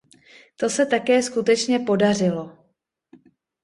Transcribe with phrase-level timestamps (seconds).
[0.55, 2.57] To se také skutečně podařilo.